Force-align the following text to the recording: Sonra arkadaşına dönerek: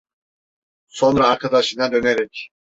Sonra 0.87 1.27
arkadaşına 1.27 1.91
dönerek: 1.91 2.49